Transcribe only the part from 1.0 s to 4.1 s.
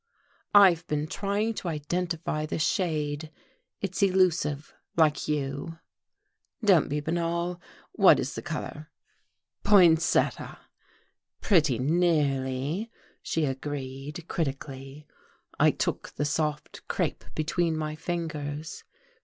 trying to identify the shade. It's